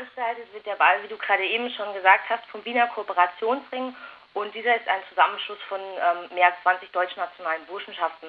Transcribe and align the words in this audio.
Veranstaltet 0.00 0.52
wird 0.54 0.64
der 0.64 0.76
Ball, 0.76 1.02
wie 1.02 1.08
du 1.08 1.18
gerade 1.18 1.44
eben 1.44 1.70
schon 1.70 1.92
gesagt 1.92 2.30
hast, 2.30 2.46
vom 2.46 2.64
Wiener 2.64 2.86
Kooperationsring 2.86 3.94
und 4.32 4.54
dieser 4.54 4.76
ist 4.76 4.88
ein 4.88 5.02
Zusammenschluss 5.10 5.58
von 5.68 5.80
ähm, 5.80 6.34
mehr 6.34 6.46
als 6.46 6.62
20 6.62 6.90
deutschnationalen 6.90 7.66
Burschenschaften. 7.66 8.28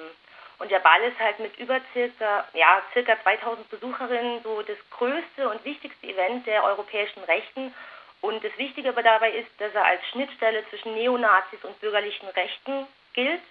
Und 0.58 0.70
der 0.70 0.80
Ball 0.80 1.02
ist 1.02 1.18
halt 1.18 1.38
mit 1.38 1.56
über 1.58 1.80
circa, 1.94 2.46
ja, 2.52 2.82
circa 2.92 3.16
2000 3.22 3.70
Besucherinnen 3.70 4.42
so 4.42 4.60
das 4.62 4.76
größte 4.90 5.48
und 5.48 5.64
wichtigste 5.64 6.06
Event 6.06 6.46
der 6.46 6.62
europäischen 6.62 7.24
Rechten. 7.24 7.74
Und 8.20 8.44
das 8.44 8.56
Wichtige 8.58 8.92
dabei 8.92 9.30
ist, 9.30 9.48
dass 9.58 9.74
er 9.74 9.84
als 9.84 10.06
Schnittstelle 10.08 10.68
zwischen 10.68 10.94
Neonazis 10.94 11.64
und 11.64 11.80
bürgerlichen 11.80 12.28
Rechten 12.28 12.86
gilt. 13.14 13.42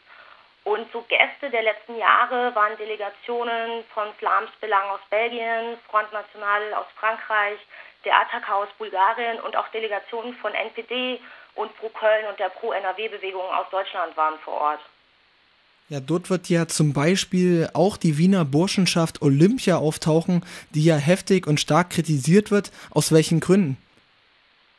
Und 0.63 0.91
so 0.93 1.01
Gäste 1.09 1.49
der 1.49 1.63
letzten 1.63 1.97
Jahre 1.97 2.53
waren 2.53 2.77
Delegationen 2.77 3.83
von 3.93 4.07
Slams 4.19 4.51
Belang 4.61 4.89
aus 4.89 4.99
Belgien, 5.09 5.77
Front 5.89 6.13
National 6.13 6.73
aus 6.75 6.85
Frankreich, 6.99 7.59
der 8.05 8.19
Ataka 8.19 8.55
aus 8.55 8.69
Bulgarien 8.77 9.39
und 9.39 9.55
auch 9.55 9.67
Delegationen 9.69 10.35
von 10.35 10.53
NPD 10.53 11.19
und 11.55 11.75
Pro 11.77 11.89
Köln 11.89 12.27
und 12.29 12.39
der 12.39 12.49
Pro 12.49 12.71
NRW-Bewegung 12.73 13.41
aus 13.41 13.67
Deutschland 13.71 14.15
waren 14.15 14.39
vor 14.39 14.53
Ort. 14.53 14.79
Ja, 15.89 15.99
dort 15.99 16.29
wird 16.29 16.47
ja 16.47 16.67
zum 16.67 16.93
Beispiel 16.93 17.69
auch 17.73 17.97
die 17.97 18.17
Wiener 18.17 18.45
Burschenschaft 18.45 19.21
Olympia 19.21 19.75
auftauchen, 19.75 20.45
die 20.69 20.85
ja 20.85 20.95
heftig 20.95 21.47
und 21.47 21.59
stark 21.59 21.89
kritisiert 21.89 22.49
wird. 22.49 22.71
Aus 22.91 23.11
welchen 23.11 23.41
Gründen? 23.41 23.77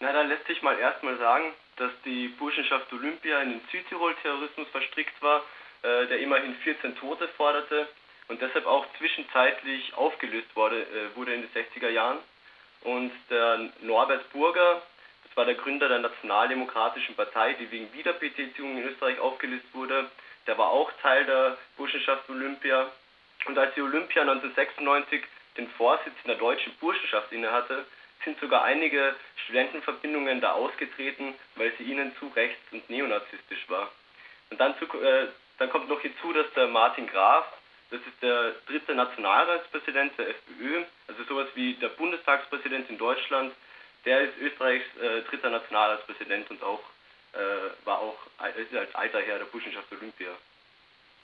Na, 0.00 0.12
da 0.12 0.22
lässt 0.22 0.46
sich 0.46 0.62
mal 0.62 0.78
erstmal 0.78 1.18
sagen, 1.18 1.52
dass 1.76 1.90
die 2.04 2.28
Burschenschaft 2.28 2.90
Olympia 2.92 3.42
in 3.42 3.50
den 3.50 3.60
Südtirol-Terrorismus 3.70 4.68
verstrickt 4.68 5.20
war, 5.20 5.42
äh, 5.82 6.06
der 6.06 6.18
immerhin 6.18 6.54
14 6.56 6.96
Tote 6.96 7.28
forderte 7.28 7.88
und 8.28 8.40
deshalb 8.40 8.66
auch 8.66 8.86
zwischenzeitlich 8.98 9.94
aufgelöst 9.94 10.48
wurde, 10.54 10.82
äh, 10.82 11.16
wurde 11.16 11.34
in 11.34 11.42
den 11.42 11.50
60er 11.50 11.90
Jahren. 11.90 12.18
Und 12.82 13.12
der 13.30 13.70
Norbert 13.80 14.30
Burger, 14.32 14.82
das 15.24 15.36
war 15.36 15.44
der 15.44 15.54
Gründer 15.54 15.88
der 15.88 16.00
Nationaldemokratischen 16.00 17.14
Partei, 17.14 17.54
die 17.54 17.70
wegen 17.70 17.92
Wiederbetätigung 17.92 18.78
in 18.78 18.88
Österreich 18.88 19.18
aufgelöst 19.20 19.66
wurde, 19.72 20.10
der 20.46 20.58
war 20.58 20.70
auch 20.70 20.90
Teil 21.00 21.24
der 21.24 21.56
Burschenschaft 21.76 22.28
Olympia. 22.28 22.90
Und 23.46 23.58
als 23.58 23.74
die 23.74 23.82
Olympia 23.82 24.22
1996 24.22 25.22
den 25.56 25.68
Vorsitz 25.70 26.14
in 26.24 26.28
der 26.28 26.38
deutschen 26.38 26.72
Burschenschaft 26.80 27.30
innehatte, 27.32 27.84
sind 28.24 28.38
sogar 28.40 28.64
einige 28.64 29.14
Studentenverbindungen 29.44 30.40
da 30.40 30.52
ausgetreten, 30.52 31.34
weil 31.56 31.72
sie 31.76 31.84
ihnen 31.84 32.14
zu 32.16 32.28
rechts 32.28 32.60
und 32.72 32.88
neonazistisch 32.88 33.68
war. 33.68 33.90
Und 34.50 34.60
dann, 34.60 34.74
zu, 34.78 34.84
äh, 34.84 35.28
dann 35.62 35.70
kommt 35.70 35.88
noch 35.88 36.00
hinzu, 36.00 36.32
dass 36.32 36.46
der 36.56 36.66
Martin 36.66 37.06
Graf, 37.06 37.46
das 37.92 38.00
ist 38.00 38.20
der 38.20 38.52
dritte 38.66 38.96
Nationalratspräsident 38.96 40.12
der 40.18 40.30
FPÖ, 40.30 40.82
also 41.06 41.22
sowas 41.28 41.46
wie 41.54 41.74
der 41.74 41.88
Bundestagspräsident 41.90 42.90
in 42.90 42.98
Deutschland, 42.98 43.52
der 44.04 44.22
ist 44.22 44.32
Österreichs 44.40 44.84
äh, 45.00 45.22
dritter 45.30 45.50
Nationalratspräsident 45.50 46.50
und 46.50 46.60
auch 46.64 46.80
äh, 47.34 47.86
war 47.86 48.00
auch 48.00 48.18
ist 48.56 48.76
als 48.76 48.92
alter 48.96 49.20
Herr 49.20 49.38
der 49.38 49.44
Burschenschaft 49.44 49.86
Olympia. 49.92 50.30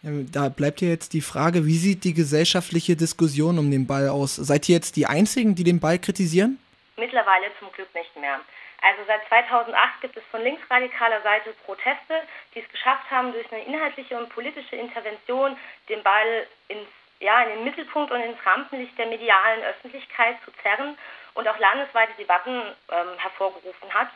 Ja, 0.02 0.10
da 0.32 0.48
bleibt 0.48 0.80
ja 0.82 0.88
jetzt 0.88 1.14
die 1.14 1.20
Frage, 1.20 1.66
wie 1.66 1.76
sieht 1.76 2.04
die 2.04 2.14
gesellschaftliche 2.14 2.94
Diskussion 2.94 3.58
um 3.58 3.72
den 3.72 3.88
Ball 3.88 4.08
aus? 4.08 4.36
Seid 4.36 4.68
ihr 4.68 4.76
jetzt 4.76 4.94
die 4.94 5.06
Einzigen, 5.06 5.56
die 5.56 5.64
den 5.64 5.80
Ball 5.80 5.98
kritisieren? 5.98 6.60
Mittlerweile 6.96 7.46
zum 7.58 7.72
Glück 7.72 7.92
nicht 7.92 8.16
mehr. 8.16 8.40
Also 8.80 9.02
seit 9.06 9.26
2008 9.28 10.00
gibt 10.02 10.16
es 10.16 10.24
von 10.30 10.42
linksradikaler 10.42 11.20
Seite 11.22 11.52
Proteste, 11.64 12.22
die 12.54 12.60
es 12.60 12.68
geschafft 12.68 13.10
haben, 13.10 13.32
durch 13.32 13.50
eine 13.52 13.64
inhaltliche 13.64 14.16
und 14.16 14.28
politische 14.28 14.76
Intervention 14.76 15.56
den 15.88 16.02
Ball 16.02 16.46
ins, 16.68 16.88
ja, 17.20 17.42
in 17.42 17.50
den 17.50 17.64
Mittelpunkt 17.64 18.12
und 18.12 18.20
ins 18.20 18.38
Rampenlicht 18.46 18.96
der 18.96 19.06
medialen 19.06 19.64
Öffentlichkeit 19.64 20.36
zu 20.44 20.52
zerren 20.62 20.96
und 21.34 21.48
auch 21.48 21.58
landesweite 21.58 22.12
Debatten 22.18 22.62
ähm, 22.90 23.18
hervorgerufen 23.18 23.92
hat. 23.92 24.08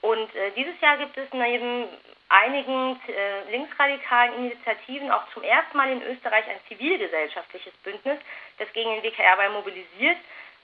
Und 0.00 0.34
äh, 0.34 0.52
dieses 0.52 0.80
Jahr 0.80 0.96
gibt 0.96 1.16
es 1.18 1.30
neben 1.32 1.88
einigen 2.28 3.00
äh, 3.08 3.50
linksradikalen 3.50 4.34
Initiativen 4.34 5.10
auch 5.10 5.28
zum 5.32 5.42
ersten 5.42 5.76
Mal 5.76 5.90
in 5.90 6.02
Österreich 6.02 6.46
ein 6.48 6.60
zivilgesellschaftliches 6.68 7.72
Bündnis, 7.82 8.18
das 8.58 8.72
gegen 8.72 8.90
den 8.90 9.02
WKR 9.02 9.50
mobilisiert. 9.50 10.18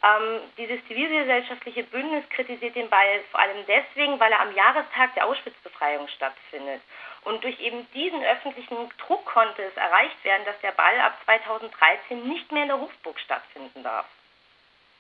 Ähm, 0.05 0.41
dieses 0.59 0.85
zivilgesellschaftliche 0.87 1.83
Bündnis 1.85 2.25
kritisiert 2.29 2.77
den 2.77 2.91
Ball 2.91 3.25
vor 3.31 3.41
allem 3.41 3.65
deswegen, 3.67 4.21
weil 4.21 4.33
er 4.33 4.43
am 4.43 4.55
Jahrestag 4.55 5.15
der 5.15 5.25
Auschwitz-Befreiung 5.25 6.09
stattfindet. 6.09 6.83
Und 7.23 7.43
durch 7.43 7.59
eben 7.59 7.87
diesen 7.95 8.23
öffentlichen 8.23 8.77
Druck 8.99 9.25
konnte 9.25 9.63
es 9.63 9.75
erreicht 9.77 10.23
werden, 10.23 10.45
dass 10.45 10.61
der 10.61 10.73
Ball 10.73 11.01
ab 11.01 11.19
2013 11.25 12.29
nicht 12.29 12.53
mehr 12.53 12.65
in 12.65 12.69
der 12.69 12.81
Hofburg 12.81 13.19
stattfinden 13.19 13.83
darf. 13.83 14.05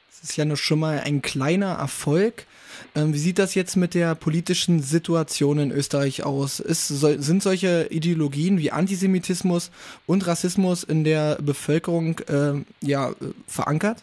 Das 0.08 0.30
ist 0.30 0.36
ja 0.36 0.46
nur 0.46 0.56
schon 0.56 0.78
mal 0.78 1.02
ein 1.04 1.20
kleiner 1.20 1.74
Erfolg. 1.74 2.46
Ähm, 2.94 3.12
wie 3.12 3.18
sieht 3.18 3.38
das 3.38 3.54
jetzt 3.54 3.76
mit 3.76 3.92
der 3.92 4.14
politischen 4.14 4.80
Situation 4.80 5.58
in 5.58 5.70
Österreich 5.70 6.22
aus? 6.22 6.60
Ist, 6.60 6.88
so, 6.88 7.20
sind 7.20 7.42
solche 7.42 7.88
Ideologien 7.90 8.58
wie 8.58 8.70
Antisemitismus 8.70 9.70
und 10.06 10.26
Rassismus 10.26 10.82
in 10.82 11.04
der 11.04 11.36
Bevölkerung 11.42 12.20
äh, 12.20 12.64
ja, 12.80 13.12
verankert? 13.46 14.02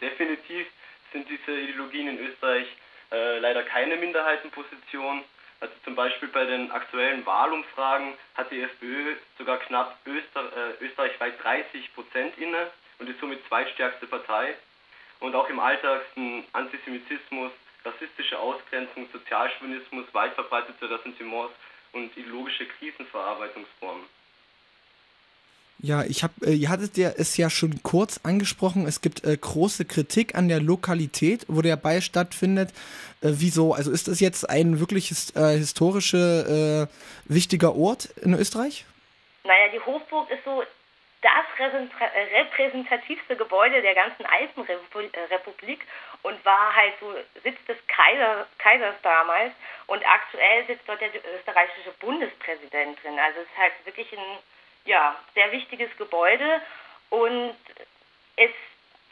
Definitiv 0.00 0.66
sind 1.12 1.28
diese 1.28 1.58
Ideologien 1.58 2.08
in 2.08 2.18
Österreich 2.18 2.66
äh, 3.10 3.38
leider 3.38 3.62
keine 3.62 3.96
Minderheitenposition. 3.96 5.24
Also 5.60 5.74
zum 5.84 5.96
Beispiel 5.96 6.28
bei 6.28 6.44
den 6.44 6.70
aktuellen 6.70 7.26
Wahlumfragen 7.26 8.14
hat 8.34 8.50
die 8.50 8.62
FPÖ 8.62 9.16
sogar 9.38 9.58
knapp 9.58 9.98
Öster 10.06 10.52
äh, 10.80 10.84
österreichweit 10.84 11.42
30 11.42 11.94
Prozent 11.94 12.38
inne 12.38 12.70
und 12.98 13.08
ist 13.08 13.18
somit 13.20 13.44
zweitstärkste 13.48 14.06
Partei 14.06 14.54
und 15.20 15.34
auch 15.34 15.48
im 15.48 15.58
Alltag 15.58 16.02
sind 16.14 16.44
Antisemitismus, 16.52 17.50
rassistische 17.84 18.38
Ausgrenzung, 18.38 19.08
Sozialchauvinismus, 19.12 20.06
weit 20.12 20.34
verbreitete 20.34 20.88
Ressentiments 20.88 21.54
und 21.92 22.16
ideologische 22.16 22.66
Krisenverarbeitungsformen. 22.66 24.04
Ja, 25.80 26.02
ich 26.02 26.24
habe, 26.24 26.34
äh, 26.44 26.54
ihr 26.54 26.70
hattet 26.70 26.96
ja 26.96 27.10
es 27.16 27.36
ja 27.36 27.50
schon 27.50 27.82
kurz 27.84 28.20
angesprochen. 28.24 28.86
Es 28.86 29.00
gibt 29.00 29.24
äh, 29.24 29.36
große 29.36 29.84
Kritik 29.84 30.34
an 30.34 30.48
der 30.48 30.60
Lokalität, 30.60 31.46
wo 31.46 31.62
der 31.62 31.76
Ball 31.76 32.02
stattfindet. 32.02 32.70
Äh, 33.22 33.38
wieso? 33.38 33.74
Also 33.74 33.92
ist 33.92 34.08
das 34.08 34.18
jetzt 34.18 34.50
ein 34.50 34.80
wirklich 34.80 35.12
äh, 35.36 35.56
historischer 35.56 36.82
äh, 36.82 36.86
wichtiger 37.26 37.76
Ort 37.76 38.06
in 38.22 38.34
Österreich? 38.34 38.86
Naja, 39.44 39.68
die 39.72 39.78
Hofburg 39.80 40.28
ist 40.30 40.44
so 40.44 40.64
das 41.22 41.46
repräsentativste 41.58 43.36
Gebäude 43.36 43.82
der 43.82 43.94
ganzen 43.94 44.24
Alpenrepublik 44.26 45.80
und 46.22 46.44
war 46.44 46.74
halt 46.74 46.94
so 47.00 47.12
Sitz 47.42 47.58
des 47.66 47.76
Kaiser, 47.86 48.46
Kaisers 48.58 48.94
damals. 49.02 49.52
Und 49.86 50.02
aktuell 50.06 50.66
sitzt 50.66 50.82
dort 50.86 51.00
der 51.00 51.10
österreichische 51.38 51.92
Bundespräsident 52.00 53.02
drin. 53.02 53.18
Also 53.18 53.40
es 53.40 53.46
ist 53.46 53.58
halt 53.58 53.72
wirklich 53.84 54.12
ein 54.12 54.38
ja, 54.88 55.14
sehr 55.34 55.52
wichtiges 55.52 55.94
Gebäude 55.98 56.60
und 57.10 57.54
es 58.36 58.50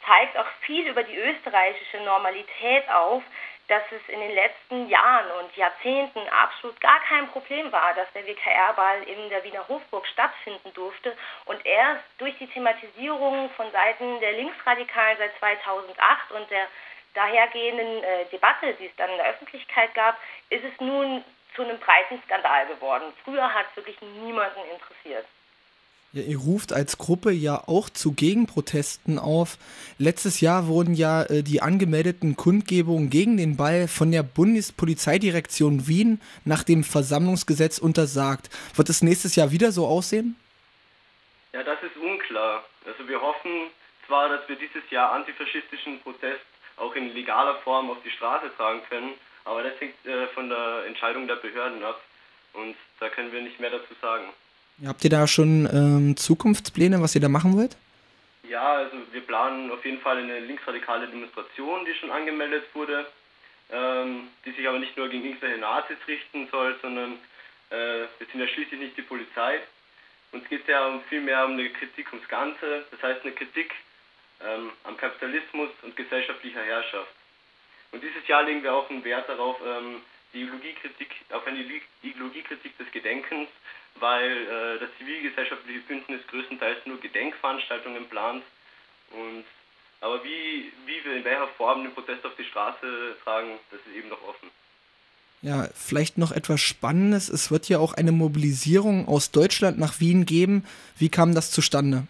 zeigt 0.05 0.37
auch 0.37 0.47
viel 0.61 0.87
über 0.87 1.03
die 1.03 1.15
österreichische 1.15 1.99
Normalität 1.99 2.89
auf, 2.89 3.23
dass 3.67 3.83
es 3.91 4.01
in 4.07 4.19
den 4.19 4.33
letzten 4.33 4.87
Jahren 4.87 5.29
und 5.39 5.55
Jahrzehnten 5.55 6.21
absolut 6.29 6.79
gar 6.79 6.99
kein 7.01 7.27
Problem 7.27 7.69
war, 7.71 7.93
dass 7.95 8.11
der 8.13 8.25
WKR-Ball 8.25 9.03
in 9.03 9.29
der 9.29 9.43
Wiener 9.43 9.67
Hofburg 9.67 10.07
stattfinden 10.07 10.73
durfte. 10.73 11.15
Und 11.45 11.63
erst 11.65 12.03
durch 12.17 12.37
die 12.37 12.47
Thematisierung 12.47 13.49
von 13.51 13.69
Seiten 13.71 14.21
der 14.21 14.31
Linksradikalen 14.33 15.17
seit 15.17 15.37
2008 15.39 16.31
und 16.31 16.49
der 16.49 16.67
dahergehenden 17.13 18.03
äh, 18.03 18.25
Debatte, 18.31 18.73
die 18.75 18.85
es 18.85 18.95
dann 18.95 19.09
in 19.09 19.17
der 19.17 19.31
Öffentlichkeit 19.31 19.93
gab, 19.95 20.17
ist 20.49 20.63
es 20.63 20.79
nun 20.79 21.25
zu 21.55 21.63
einem 21.63 21.79
breiten 21.79 22.21
Skandal 22.23 22.67
geworden. 22.67 23.11
Früher 23.25 23.53
hat 23.53 23.65
es 23.71 23.75
wirklich 23.75 23.99
niemanden 24.01 24.61
interessiert. 24.71 25.25
Ja, 26.17 26.23
ihr 26.23 26.39
ruft 26.39 26.73
als 26.73 26.97
Gruppe 26.97 27.29
ja 27.29 27.61
auch 27.67 27.91
zu 27.91 28.11
Gegenprotesten 28.11 29.19
auf. 29.19 29.59
Letztes 29.99 30.41
Jahr 30.41 30.65
wurden 30.65 30.95
ja 30.95 31.21
äh, 31.21 31.43
die 31.43 31.61
angemeldeten 31.61 32.35
Kundgebungen 32.35 33.11
gegen 33.11 33.37
den 33.37 33.55
Ball 33.55 33.87
von 33.87 34.11
der 34.11 34.23
Bundespolizeidirektion 34.23 35.87
Wien 35.87 36.19
nach 36.43 36.63
dem 36.63 36.83
Versammlungsgesetz 36.83 37.77
untersagt. 37.77 38.49
Wird 38.75 38.89
es 38.89 39.03
nächstes 39.03 39.35
Jahr 39.35 39.51
wieder 39.51 39.71
so 39.71 39.85
aussehen? 39.85 40.35
Ja, 41.53 41.61
das 41.61 41.77
ist 41.83 41.95
unklar. 42.01 42.65
Also 42.87 43.07
wir 43.07 43.21
hoffen 43.21 43.69
zwar, 44.07 44.29
dass 44.29 44.49
wir 44.49 44.55
dieses 44.55 44.89
Jahr 44.89 45.11
antifaschistischen 45.11 45.99
Protest 45.99 46.41
auch 46.77 46.95
in 46.95 47.13
legaler 47.13 47.57
Form 47.57 47.91
auf 47.91 47.97
die 48.03 48.09
Straße 48.09 48.49
tragen 48.57 48.81
können, 48.89 49.11
aber 49.45 49.61
das 49.61 49.79
hängt 49.79 50.03
äh, 50.07 50.25
von 50.33 50.49
der 50.49 50.85
Entscheidung 50.87 51.27
der 51.27 51.35
Behörden 51.35 51.83
ab 51.83 52.01
und 52.53 52.75
da 52.99 53.07
können 53.09 53.31
wir 53.31 53.41
nicht 53.43 53.59
mehr 53.59 53.69
dazu 53.69 53.93
sagen. 54.01 54.33
Habt 54.85 55.03
ihr 55.03 55.09
da 55.09 55.25
schon 55.25 55.67
ähm, 55.73 56.17
Zukunftspläne, 56.17 57.01
was 57.01 57.15
ihr 57.15 57.21
da 57.21 57.29
machen 57.29 57.57
wollt? 57.57 57.75
Ja, 58.47 58.73
also 58.73 58.97
wir 59.11 59.21
planen 59.21 59.71
auf 59.71 59.83
jeden 59.83 59.99
Fall 59.99 60.17
eine 60.17 60.39
linksradikale 60.39 61.07
Demonstration, 61.07 61.83
die 61.85 61.95
schon 61.95 62.11
angemeldet 62.11 62.63
wurde, 62.75 63.07
ähm, 63.71 64.27
die 64.45 64.51
sich 64.51 64.67
aber 64.67 64.77
nicht 64.77 64.95
nur 64.95 65.09
gegen 65.09 65.25
irgendwelche 65.25 65.57
Nazis 65.57 65.97
richten 66.07 66.47
soll, 66.51 66.75
sondern 66.81 67.13
äh, 67.71 68.05
wir 68.19 68.27
sind 68.31 68.39
ja 68.39 68.47
schließlich 68.47 68.79
nicht 68.79 68.97
die 68.97 69.01
Polizei. 69.01 69.59
Uns 70.31 70.47
geht 70.47 70.61
es 70.61 70.67
ja 70.67 70.85
um, 70.85 71.01
viel 71.09 71.21
mehr 71.21 71.45
um 71.45 71.53
eine 71.53 71.69
Kritik 71.69 72.13
ums 72.13 72.27
Ganze, 72.27 72.85
das 72.91 73.01
heißt 73.01 73.23
eine 73.23 73.33
Kritik 73.33 73.73
ähm, 74.45 74.69
am 74.83 74.95
Kapitalismus 74.95 75.69
und 75.81 75.95
gesellschaftlicher 75.95 76.63
Herrschaft. 76.63 77.11
Und 77.91 78.03
dieses 78.03 78.27
Jahr 78.27 78.43
legen 78.43 78.61
wir 78.61 78.73
auch 78.73 78.89
einen 78.89 79.03
Wert 79.03 79.27
darauf, 79.27 79.57
ähm, 79.65 80.01
die 80.33 80.41
Ideologiekritik, 80.41 81.09
auf 81.31 81.45
eine 81.47 81.63
Ideologiekritik 82.01 82.77
des 82.77 82.91
Gedenkens, 82.91 83.49
weil 83.95 84.31
äh, 84.31 84.79
das 84.79 84.89
zivilgesellschaftliche 84.97 85.79
Bündnis 85.81 86.21
größtenteils 86.27 86.85
nur 86.85 86.99
Gedenkveranstaltungen 86.99 88.07
plant. 88.09 88.43
Und 89.11 89.45
aber 90.01 90.23
wie, 90.23 90.71
wie 90.85 91.03
wir 91.03 91.15
in 91.15 91.23
welcher 91.23 91.47
Form 91.49 91.83
den 91.83 91.93
Protest 91.93 92.25
auf 92.25 92.35
die 92.37 92.43
Straße 92.43 93.15
tragen, 93.23 93.57
das 93.71 93.79
ist 93.81 93.95
eben 93.95 94.09
noch 94.09 94.21
offen. 94.27 94.51
Ja, 95.41 95.67
vielleicht 95.73 96.17
noch 96.17 96.31
etwas 96.31 96.61
Spannendes. 96.61 97.29
Es 97.29 97.51
wird 97.51 97.69
ja 97.69 97.79
auch 97.79 97.93
eine 97.93 98.11
Mobilisierung 98.11 99.07
aus 99.07 99.31
Deutschland 99.31 99.77
nach 99.77 99.99
Wien 99.99 100.25
geben. 100.25 100.67
Wie 100.97 101.09
kam 101.09 101.33
das 101.33 101.51
zustande? 101.51 102.07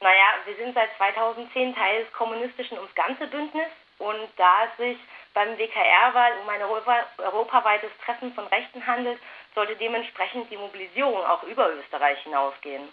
Naja, 0.00 0.34
wir 0.44 0.56
sind 0.56 0.74
seit 0.74 0.90
2010 0.96 1.74
Teil 1.74 2.04
des 2.04 2.12
kommunistischen 2.12 2.76
ums 2.76 2.94
Ganze 2.94 3.26
Bündnis 3.28 3.70
und 3.98 4.28
da 4.36 4.64
es 4.64 4.76
sich 4.76 4.98
beim 5.36 5.58
WKR-Wahl 5.58 6.32
um 6.42 6.48
ein 6.48 6.62
Europa 6.62 6.96
europaweites 7.18 7.90
Treffen 8.02 8.32
von 8.32 8.46
Rechten 8.46 8.86
handelt, 8.86 9.18
sollte 9.54 9.76
dementsprechend 9.76 10.50
die 10.50 10.56
Mobilisierung 10.56 11.14
auch 11.26 11.42
über 11.42 11.68
Österreich 11.74 12.18
hinausgehen. 12.22 12.88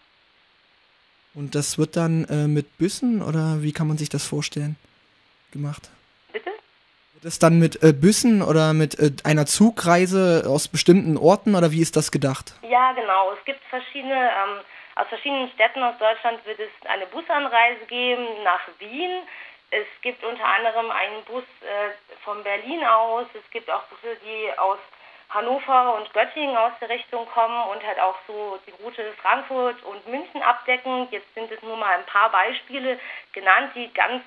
Und 1.34 1.56
das 1.56 1.78
wird 1.78 1.96
dann 1.96 2.26
äh, 2.26 2.48
mit 2.48 2.78
Büssen 2.78 3.22
oder 3.22 3.64
wie 3.64 3.72
kann 3.72 3.88
man 3.88 3.98
sich 3.98 4.10
das 4.10 4.28
vorstellen 4.28 4.76
gemacht? 5.54 5.90
Bitte? 6.34 6.52
Wird 7.14 7.24
es 7.24 7.40
dann 7.40 7.60
mit 7.60 7.82
äh, 7.82 7.94
Büssen 7.94 8.42
oder 8.42 8.74
mit 8.74 9.00
äh, 9.00 9.12
einer 9.24 9.46
Zugreise 9.46 10.44
aus 10.46 10.68
bestimmten 10.68 11.18
Orten 11.18 11.56
oder 11.56 11.72
wie 11.72 11.82
ist 11.82 11.96
das 11.96 12.12
gedacht? 12.12 12.54
Ja, 12.62 12.92
genau. 12.92 13.32
Es 13.32 13.44
gibt 13.46 13.64
verschiedene, 13.70 14.14
ähm, 14.14 14.60
aus 14.96 15.08
verschiedenen 15.08 15.50
Städten 15.52 15.82
aus 15.82 15.98
Deutschland 15.98 16.46
wird 16.46 16.60
es 16.60 16.90
eine 16.90 17.08
Busanreise 17.08 17.86
geben 17.88 18.28
nach 18.44 18.68
Wien. 18.80 19.24
Es 19.72 19.88
gibt 20.04 20.24
unter 20.24 20.46
anderem 20.46 20.92
einen 20.92 21.24
Bus 21.24 21.44
äh, 21.62 22.03
von 22.24 22.44
Berlin 22.44 22.84
aus. 22.86 23.28
Es 23.34 23.50
gibt 23.52 23.70
auch 23.70 23.84
Busse, 23.84 24.16
die 24.26 24.58
aus 24.58 24.80
Hannover 25.30 25.96
und 25.96 26.14
Göttingen 26.14 26.56
aus 26.56 26.74
der 26.80 26.90
Richtung 26.90 27.26
kommen 27.28 27.70
und 27.70 27.86
halt 27.86 28.00
auch 28.00 28.16
so 28.28 28.60
die 28.68 28.84
Route 28.84 29.14
Frankfurt 29.22 29.82
und 29.84 30.08
München 30.08 30.42
abdecken. 30.44 31.08
Jetzt 31.12 31.34
sind 31.34 31.52
es 31.52 31.62
nur 31.62 31.78
mal 31.78 31.96
ein 31.96 32.06
paar 32.06 32.30
Beispiele 32.30 33.00
genannt, 33.32 33.72
die 33.76 33.92
ganz, 33.94 34.24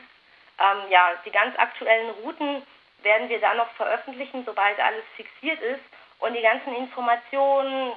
ähm, 0.59 0.91
ja, 0.91 1.15
die 1.25 1.31
ganz 1.31 1.57
aktuellen 1.59 2.11
Routen 2.23 2.67
werden 3.03 3.29
wir 3.29 3.41
dann 3.41 3.59
noch 3.59 3.71
veröffentlichen, 3.73 4.45
sobald 4.45 4.81
alles 4.81 5.05
fixiert 5.15 5.61
ist. 5.61 5.83
Und 6.19 6.35
die 6.35 6.43
ganzen 6.43 6.75
Informationen 6.75 7.93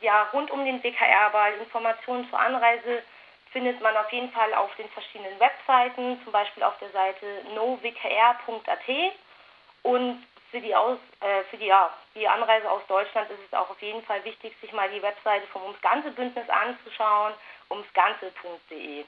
ja, 0.00 0.24
rund 0.32 0.50
um 0.50 0.64
den 0.64 0.82
WKR-Ball, 0.82 1.54
Informationen 1.54 2.28
zur 2.30 2.38
Anreise, 2.38 3.02
findet 3.52 3.80
man 3.80 3.96
auf 3.96 4.10
jeden 4.12 4.30
Fall 4.32 4.52
auf 4.54 4.74
den 4.76 4.88
verschiedenen 4.90 5.38
Webseiten, 5.40 6.20
zum 6.22 6.32
Beispiel 6.32 6.62
auf 6.62 6.78
der 6.78 6.90
Seite 6.90 7.26
nowkr.at. 7.54 9.12
Und 9.82 10.24
für 10.50 10.60
die, 10.60 10.74
Aus, 10.74 10.98
äh, 11.20 11.42
für 11.44 11.56
die, 11.56 11.66
ja, 11.66 11.92
die 12.14 12.26
Anreise 12.28 12.70
aus 12.70 12.82
Deutschland 12.88 13.30
ist 13.30 13.40
es 13.46 13.52
auch 13.52 13.70
auf 13.70 13.80
jeden 13.80 14.02
Fall 14.02 14.22
wichtig, 14.24 14.54
sich 14.60 14.72
mal 14.72 14.90
die 14.90 15.02
Webseite 15.02 15.46
vom 15.48 15.62
Ums 15.62 15.80
Ganze 15.80 16.10
Bündnis 16.10 16.48
anzuschauen, 16.48 17.34
umsganze.de. 17.68 19.04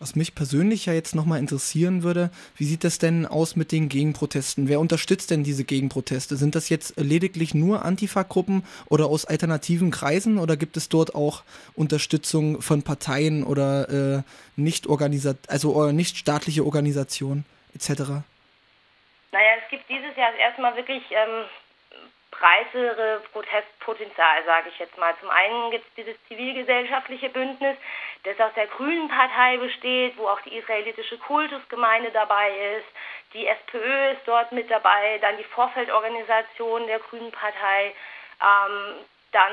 Was 0.00 0.16
mich 0.16 0.34
persönlich 0.34 0.86
ja 0.86 0.94
jetzt 0.94 1.14
nochmal 1.14 1.40
interessieren 1.40 2.02
würde, 2.02 2.30
wie 2.56 2.64
sieht 2.64 2.84
das 2.84 2.98
denn 2.98 3.26
aus 3.26 3.54
mit 3.54 3.70
den 3.70 3.90
Gegenprotesten? 3.90 4.66
Wer 4.66 4.80
unterstützt 4.80 5.30
denn 5.30 5.44
diese 5.44 5.64
Gegenproteste? 5.64 6.36
Sind 6.36 6.54
das 6.54 6.70
jetzt 6.70 6.98
lediglich 6.98 7.52
nur 7.52 7.84
Antifa-Gruppen 7.84 8.64
oder 8.88 9.04
aus 9.08 9.26
alternativen 9.26 9.90
Kreisen 9.90 10.38
oder 10.38 10.56
gibt 10.56 10.78
es 10.78 10.88
dort 10.88 11.14
auch 11.14 11.42
Unterstützung 11.74 12.62
von 12.62 12.82
Parteien 12.82 13.44
oder 13.44 14.16
äh, 14.16 14.22
nicht 14.56 14.88
also 14.88 15.86
äh, 15.86 15.92
nicht 15.92 16.16
staatliche 16.16 16.64
Organisationen 16.64 17.44
etc.? 17.74 18.00
Naja, 19.32 19.52
es 19.62 19.68
gibt 19.68 19.86
dieses 19.90 20.16
Jahr 20.16 20.34
erstmal 20.34 20.74
wirklich 20.76 21.02
ähm, 21.10 21.44
breitere 22.40 23.20
Protestpotenzial, 23.32 24.44
sage 24.44 24.70
ich 24.70 24.78
jetzt 24.78 24.96
mal. 24.98 25.14
Zum 25.20 25.30
einen 25.30 25.70
gibt 25.70 25.86
es 25.86 25.94
dieses 25.94 26.26
zivilgesellschaftliche 26.26 27.28
Bündnis, 27.28 27.76
das 28.24 28.40
aus 28.40 28.52
der 28.54 28.66
Grünen 28.66 29.08
Partei 29.08 29.58
besteht, 29.58 30.16
wo 30.16 30.26
auch 30.26 30.40
die 30.40 30.56
israelitische 30.56 31.18
Kultusgemeinde 31.18 32.10
dabei 32.10 32.50
ist. 32.78 32.88
Die 33.34 33.46
SPÖ 33.46 34.12
ist 34.12 34.22
dort 34.26 34.52
mit 34.52 34.70
dabei, 34.70 35.18
dann 35.18 35.36
die 35.36 35.44
Vorfeldorganisation 35.44 36.86
der 36.86 36.98
Grünen 36.98 37.30
Partei. 37.30 37.94
Ähm, 38.42 38.96
dann 39.32 39.52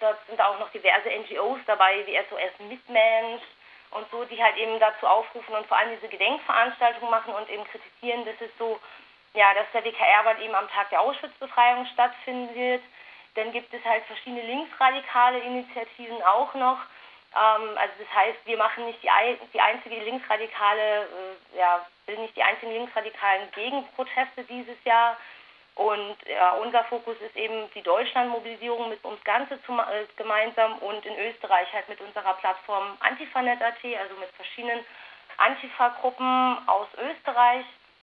dort 0.00 0.18
sind 0.26 0.40
auch 0.40 0.58
noch 0.58 0.70
diverse 0.70 1.10
NGOs 1.10 1.60
dabei, 1.66 2.06
wie 2.06 2.16
SOS 2.16 2.68
Mitmensch 2.68 3.42
und 3.90 4.08
so, 4.10 4.24
die 4.24 4.42
halt 4.42 4.56
eben 4.56 4.78
dazu 4.78 5.06
aufrufen 5.06 5.54
und 5.54 5.66
vor 5.66 5.76
allem 5.76 5.90
diese 5.96 6.08
Gedenkveranstaltungen 6.08 7.10
machen 7.10 7.34
und 7.34 7.50
eben 7.50 7.64
kritisieren, 7.64 8.24
dass 8.24 8.40
es 8.40 8.50
so, 8.58 8.78
ja, 9.36 9.54
dass 9.54 9.70
der 9.72 9.84
WKR-Wahl 9.84 10.40
eben 10.42 10.54
am 10.54 10.68
Tag 10.70 10.90
der 10.90 11.00
Auschwitz-Befreiung 11.00 11.86
stattfindet. 11.92 12.82
Dann 13.34 13.52
gibt 13.52 13.72
es 13.72 13.84
halt 13.84 14.04
verschiedene 14.06 14.42
linksradikale 14.42 15.38
Initiativen 15.40 16.22
auch 16.22 16.54
noch. 16.54 16.78
Ähm, 17.36 17.76
also 17.76 17.92
das 17.98 18.14
heißt, 18.14 18.38
wir 18.46 18.56
machen 18.56 18.86
nicht 18.86 19.02
die, 19.02 19.10
die 19.52 19.60
einzige 19.60 19.96
linksradikale, 19.96 21.02
äh, 21.02 21.58
ja, 21.58 21.84
sind 22.06 22.20
nicht 22.20 22.34
die 22.34 22.42
einzigen 22.42 22.72
linksradikalen 22.72 23.50
Gegenproteste 23.52 24.44
dieses 24.44 24.82
Jahr. 24.84 25.16
Und 25.74 26.16
ja, 26.26 26.52
unser 26.52 26.84
Fokus 26.84 27.16
ist 27.20 27.36
eben 27.36 27.70
die 27.74 27.82
Deutschlandmobilisierung 27.82 28.88
mit 28.88 29.04
uns 29.04 29.22
Ganze 29.24 29.62
zu, 29.64 29.72
äh, 29.72 30.06
gemeinsam 30.16 30.78
und 30.78 31.04
in 31.04 31.18
Österreich 31.18 31.70
halt 31.74 31.90
mit 31.90 32.00
unserer 32.00 32.32
Plattform 32.34 32.96
Antifanet.at, 33.00 33.84
also 33.84 34.14
mit 34.18 34.30
verschiedenen 34.30 34.82
Antifa-Gruppen 35.36 36.66
aus 36.66 36.88
Österreich. 36.96 37.66